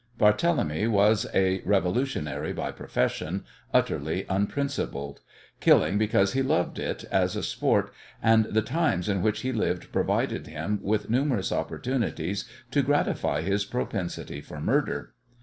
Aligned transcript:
Barthélemy 0.19 0.89
was 0.89 1.27
a 1.31 1.61
revolutionary 1.63 2.53
by 2.53 2.71
profession, 2.71 3.45
utterly 3.71 4.25
unprincipled; 4.29 5.19
killing 5.59 5.99
because 5.99 6.33
he 6.33 6.41
loved 6.41 6.79
it 6.79 7.03
as 7.11 7.35
a 7.35 7.43
sport, 7.43 7.93
and 8.19 8.45
the 8.45 8.63
times 8.63 9.07
in 9.07 9.21
which 9.21 9.41
he 9.41 9.51
lived 9.51 9.91
provided 9.91 10.47
him 10.47 10.79
with 10.81 11.11
numerous 11.11 11.51
opportunities 11.51 12.49
to 12.71 12.81
gratify 12.81 13.43
his 13.43 13.63
propensity 13.63 14.41
for 14.41 14.59
murder. 14.59 15.13